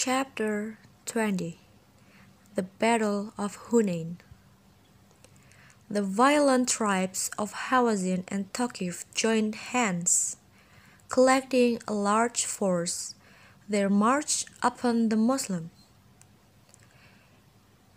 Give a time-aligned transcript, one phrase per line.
[0.00, 1.58] Chapter 20
[2.54, 4.18] The Battle of Hunain
[5.90, 10.36] The violent tribes of Hawazin and Thaqif joined hands.
[11.08, 13.16] Collecting a large force,
[13.68, 15.70] they marched upon the Muslims.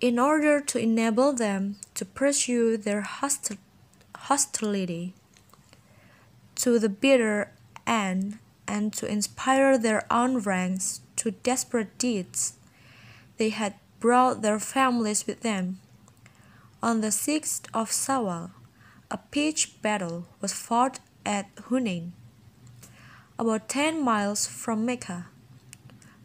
[0.00, 3.58] In order to enable them to pursue their hosti-
[4.16, 5.12] hostility
[6.54, 7.52] to the bitter
[7.86, 8.38] end
[8.70, 12.54] and to inspire their own ranks to desperate deeds,
[13.36, 15.80] they had brought their families with them.
[16.80, 18.52] On the sixth of Sawal,
[19.10, 22.12] a pitched battle was fought at Hunain,
[23.38, 25.26] about ten miles from Mecca.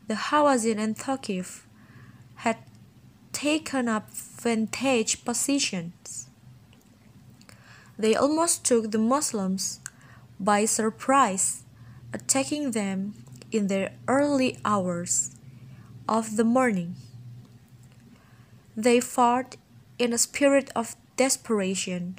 [0.07, 1.65] The Hawazin and Thaqif
[2.45, 2.57] had
[3.33, 6.27] taken up vantage positions.
[7.97, 9.79] They almost took the Muslims
[10.39, 11.64] by surprise,
[12.15, 13.13] attacking them
[13.51, 15.35] in the early hours
[16.07, 16.95] of the morning.
[18.75, 19.57] They fought
[19.99, 22.17] in a spirit of desperation.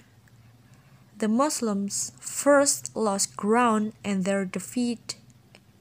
[1.16, 5.16] The Muslims first lost ground and their defeat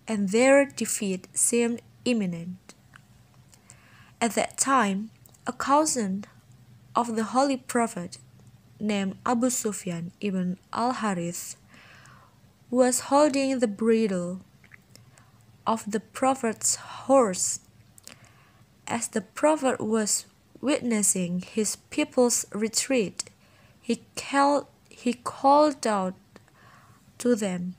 [0.08, 2.74] and their defeat seemed imminent.
[4.22, 5.10] At that time,
[5.46, 6.24] a cousin
[6.96, 8.18] of the Holy Prophet
[8.80, 11.58] named Abu Sufyan ibn al-Harith
[12.76, 14.42] was holding the bridle
[15.66, 17.62] of the Prophet's horse.
[18.86, 20.26] As the Prophet was
[20.60, 23.30] witnessing his people's retreat,
[23.80, 26.16] he called, he called out
[27.20, 27.76] to them,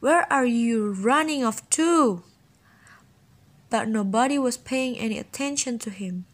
[0.00, 2.24] Where are you running off to?
[3.70, 6.26] but nobody was paying any attention to him.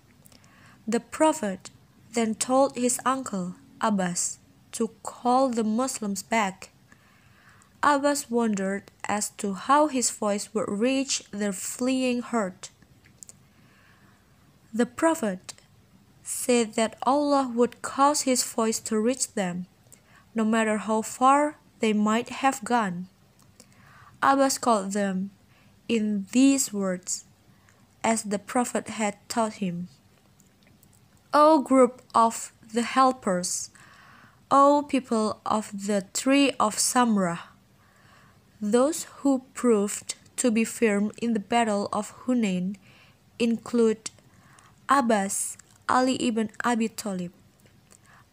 [0.89, 1.71] The Prophet
[2.15, 4.41] then told his uncle, Abbas,
[4.73, 6.70] to call the Muslims back.
[7.83, 12.69] Abbas wondered as to how his voice would reach the fleeing herd.
[14.73, 15.55] The Prophet
[16.23, 19.67] said that Allah would cause his voice to reach them,
[20.35, 23.09] no matter how far they might have gone.
[24.23, 25.31] Abbas called them
[25.89, 27.25] in these words
[28.05, 29.89] as the Prophet had taught him.
[31.33, 33.71] O group of the helpers,
[34.51, 37.50] O people of the tree of Samrah,
[38.61, 42.77] those who proved to be firm in the battle of Hunain
[43.39, 44.11] include
[44.89, 45.57] Abbas,
[45.89, 47.33] Ali ibn Abi Talib,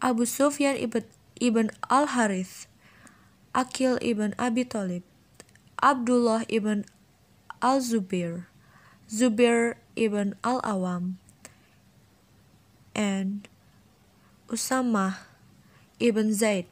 [0.01, 1.03] Abu Sufyan ibn,
[1.39, 2.67] ibn al-Harith,
[3.55, 5.03] Akil ibn Abi Talib,
[5.81, 6.85] Abdullah ibn
[7.61, 8.45] al-Zubair,
[9.09, 11.15] Zubair ibn al-Awam,
[12.93, 13.47] and
[14.49, 15.17] Usama
[15.99, 16.67] ibn Zaid.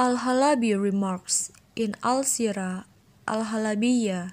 [0.00, 2.88] Al-Halabi remarks in Al-Sirah
[3.28, 4.32] Al-Halabiyah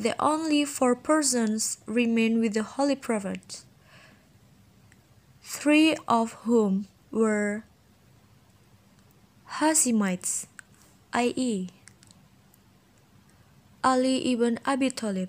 [0.00, 3.68] that only four persons remained with the Holy Prophet,
[5.42, 7.68] three of whom were
[9.60, 10.48] Hashimites,
[11.12, 11.68] i.e.,
[13.84, 15.28] Ali ibn Abi Talib,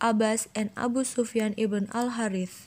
[0.00, 2.66] Abbas and Abu Sufyan ibn al-Harith,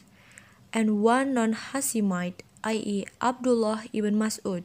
[0.72, 3.04] and one non-Hashimite, i.e.
[3.20, 4.64] Abdullah ibn Mas'ud.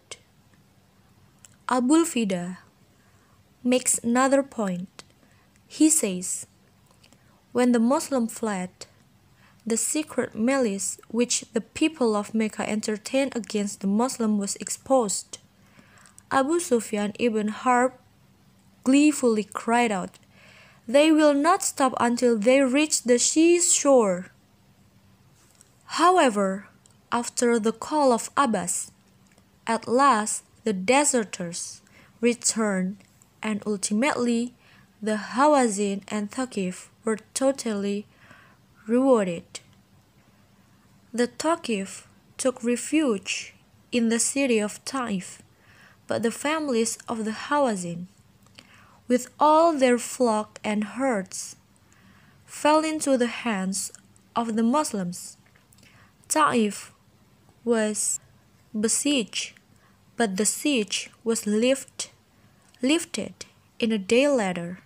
[1.67, 2.59] Abul Fida
[3.63, 5.03] makes another point.
[5.67, 6.47] He says,
[7.53, 8.69] When the Muslim fled,
[9.67, 15.39] the secret malice which the people of Mecca entertained against the Muslim was exposed.
[16.31, 17.95] Abu Sufyan ibn Harb
[18.85, 20.19] gleefully cried out,
[20.87, 24.27] They will not stop until they reach the seashore.
[25.97, 26.69] However,
[27.11, 28.93] after the call of Abbas,
[29.67, 31.83] at last the deserters
[32.21, 32.97] returned
[33.43, 34.55] and ultimately
[35.01, 38.07] the Hawazin and Thaqif were totally
[38.87, 39.61] rewarded.
[41.13, 42.07] The Thaqif
[42.39, 43.55] took refuge
[43.93, 45.43] in the city of Taif,
[46.07, 48.07] but the families of the Hawazin
[49.07, 51.57] with all their flock and herds,
[52.47, 53.93] fell into the hands
[54.35, 55.37] of the Muslims.
[56.29, 56.93] Ta'if
[57.65, 58.21] was
[58.79, 59.53] besieged,
[60.17, 62.11] but the siege was lift,
[62.81, 63.35] lifted
[63.79, 64.81] in a day later.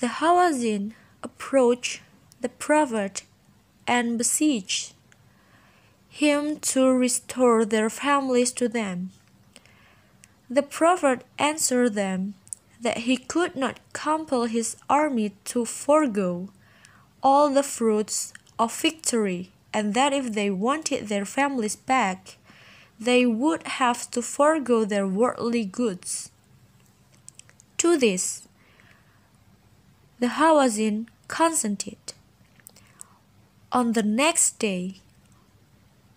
[0.00, 0.92] The Hawazin
[1.22, 2.02] approached
[2.40, 3.22] the Prophet
[3.86, 4.92] and besieged
[6.08, 9.10] him to restore their families to them.
[10.48, 12.34] The Prophet answered them
[12.80, 16.48] that he could not compel his army to forego
[17.22, 22.36] all the fruits of victory, and that if they wanted their families back,
[22.98, 26.30] they would have to forego their worldly goods.
[27.78, 28.48] To this,
[30.18, 32.14] The Hawazin consented.
[33.70, 35.00] On the next day,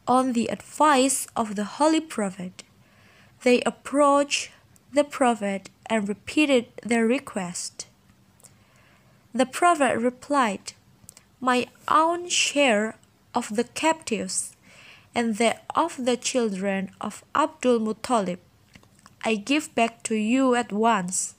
[0.08, 2.64] on the advice of the Holy Prophet,
[3.44, 4.52] they approached
[4.94, 7.88] the Prophet and repeated their request.
[9.34, 10.74] The Prophet replied,
[11.40, 12.96] My own share
[13.36, 14.56] of the captives
[15.15, 18.39] and that of the children of Abdul Muttalib
[19.23, 21.35] I give back to you at once.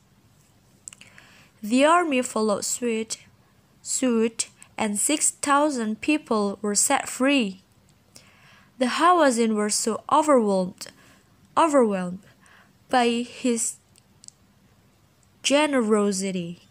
[1.63, 3.19] The army followed suit,
[3.83, 7.63] suit and 6,000 people were set free.
[8.79, 10.89] The Hawazin were so overwhelmed,
[11.57, 12.21] overwhelmed
[12.89, 13.77] by his
[15.43, 16.63] generosity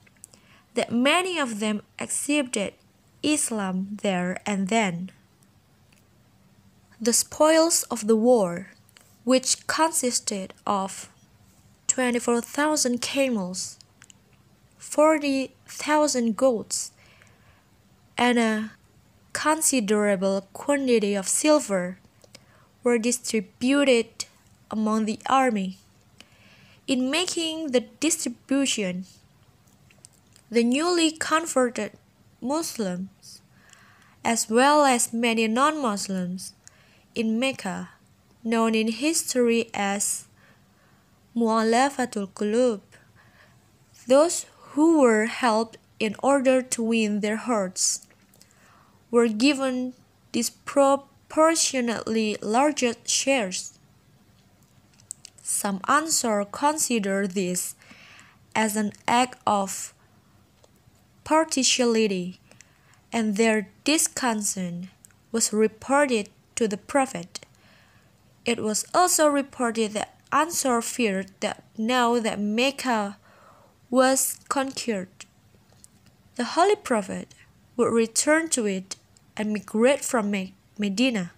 [0.73, 2.73] that many of them accepted
[3.21, 5.11] Islam there and then.
[7.01, 8.71] The spoils of the war,
[9.23, 11.09] which consisted of
[11.87, 13.79] 24,000 camels,
[14.77, 16.91] 40,000 goats,
[18.17, 18.71] and a
[19.31, 21.99] considerable quantity of silver,
[22.83, 24.25] were distributed
[24.69, 25.77] among the army.
[26.85, 29.05] In making the distribution,
[30.51, 31.93] the newly converted
[32.41, 33.41] Muslims,
[34.25, 36.51] as well as many non Muslims
[37.19, 37.89] in Mecca,
[38.45, 40.25] known in history as
[41.36, 42.80] Mu'alafatul Qulub,
[44.07, 48.07] those who were helped in order to win their hearts,
[49.12, 49.94] were given
[50.31, 53.77] disproportionately larger shares.
[55.44, 57.75] Some Ansar consider this
[58.56, 59.94] as an act of
[61.25, 62.39] partiality,
[63.12, 64.86] and their discontent
[65.33, 67.39] was reported to the Prophet.
[68.45, 73.17] It was also reported that Ansar feared that now that Mecca
[73.89, 75.25] was conquered,
[76.35, 77.33] the Holy Prophet
[77.75, 78.95] would return to it
[79.35, 80.31] and migrate from
[80.77, 81.31] Medina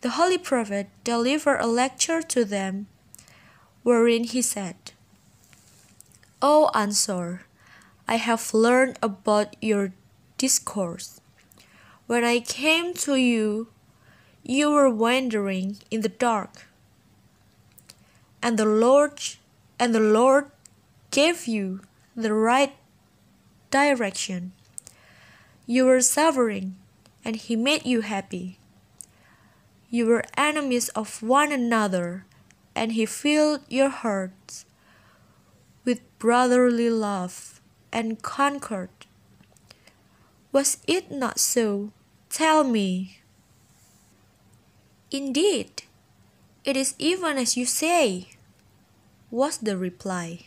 [0.00, 2.86] the Holy Prophet delivered a lecture to them
[3.82, 4.76] wherein he said,
[6.40, 7.42] O Ansar,
[8.06, 9.92] I have learned about your
[10.36, 11.20] discourse.
[12.06, 13.68] When I came to you,
[14.48, 16.66] you were wandering in the dark.
[18.42, 19.20] And the Lord
[19.78, 20.50] and the Lord
[21.10, 21.82] gave you
[22.16, 22.74] the right
[23.70, 24.52] direction.
[25.66, 26.76] You were suffering,
[27.22, 28.58] and he made you happy.
[29.90, 32.24] You were enemies of one another,
[32.74, 34.64] and he filled your hearts
[35.84, 37.60] with brotherly love
[37.92, 38.88] and concord.
[40.52, 41.92] Was it not so?
[42.30, 43.20] Tell me.
[45.10, 45.84] Indeed,
[46.64, 48.28] it is even as you say,
[49.30, 50.46] was the reply.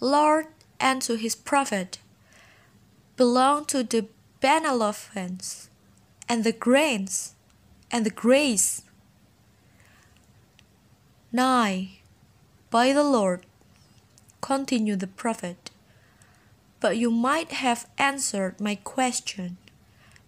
[0.00, 0.46] Lord
[0.80, 1.98] and to his prophet
[3.16, 4.06] belong to the
[4.40, 5.70] benevolence
[6.28, 7.34] and the grains
[7.90, 8.82] and the grace.
[11.32, 11.88] 9.
[12.70, 13.46] By the Lord,
[14.40, 15.70] continued the prophet,
[16.80, 19.56] but you might have answered my question,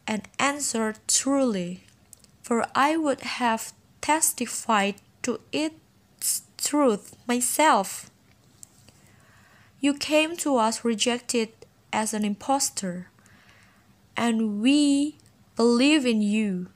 [0.06, 1.85] and answered truly,
[2.48, 8.08] for I would have testified to its truth myself.
[9.80, 11.50] You came to us rejected
[11.92, 13.11] as an impostor,
[14.16, 15.16] and we
[15.56, 16.70] believe in you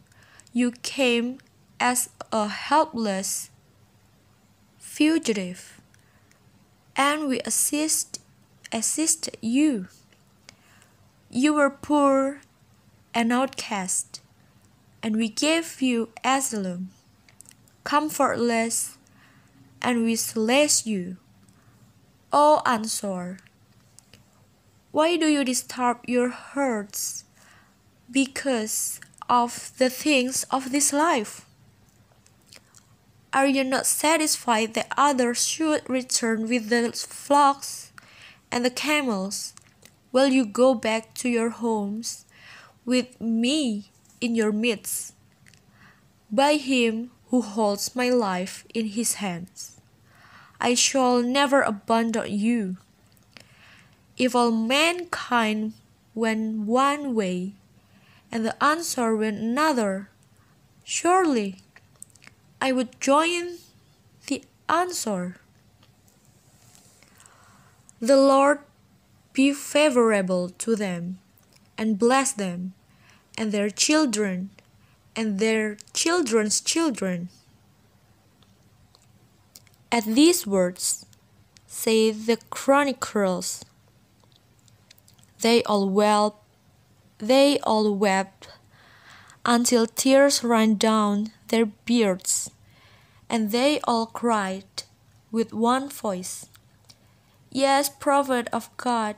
[0.53, 1.39] you came
[1.81, 3.49] as a helpless
[4.79, 5.81] fugitive,
[6.95, 8.21] and we assist,
[8.71, 9.89] assisted you.
[11.31, 12.43] You were poor
[13.15, 14.22] and outcast,
[15.03, 16.91] and we gave you asylum,
[17.85, 18.97] comfortless,
[19.81, 21.17] and we solace you.
[22.33, 23.39] O Ansar,
[24.91, 27.25] why do you disturb your hearts?
[28.11, 31.47] Because of the things of this life?
[33.33, 37.93] Are you not satisfied that others should return with the flocks
[38.51, 39.55] and the camels,
[40.13, 42.27] Will you go back to your homes
[42.85, 43.92] with me
[44.23, 45.13] in your midst?
[46.31, 49.77] By him who holds my life in his hands,
[50.61, 52.79] I shall never abandon you.
[54.17, 55.75] If all mankind
[56.15, 57.53] went one way,
[58.33, 60.09] and the Ansar went another.
[60.83, 61.61] Surely
[62.61, 63.59] I would join
[64.27, 65.37] the Ansar.
[68.01, 68.61] The Lord
[69.35, 71.19] be favorable to them
[71.77, 72.73] and bless them
[73.43, 74.51] and their children
[75.17, 77.29] and their children's children.
[79.91, 81.05] At these words,
[81.67, 83.65] say the chroniclers,
[85.41, 86.37] They all wept,
[87.19, 88.47] they all wept
[89.45, 92.49] until tears ran down their beards,
[93.29, 94.85] and they all cried
[95.33, 96.47] with one voice,
[97.51, 99.17] Yes, prophet of God,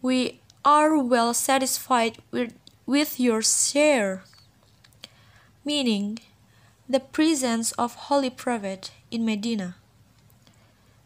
[0.00, 2.54] we are well satisfied with,
[2.86, 4.24] with your share.
[5.64, 6.18] Meaning,
[6.88, 9.76] the presence of Holy Prophet in Medina.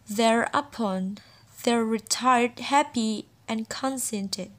[0.08, 1.18] Thereupon
[1.64, 4.50] they retired happy and consented.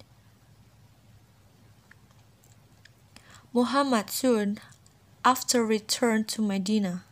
[3.54, 4.60] Muhammad soon
[5.26, 7.04] after returned to Medina.